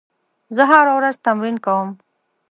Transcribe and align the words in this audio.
زه 0.55 0.63
هره 0.71 0.93
ورځ 0.99 1.15
تمرین 1.25 1.57
کوم. 1.65 1.89